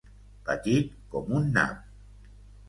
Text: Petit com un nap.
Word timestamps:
Petit 0.47 0.95
com 1.11 1.37
un 1.41 1.47
nap. 1.59 1.85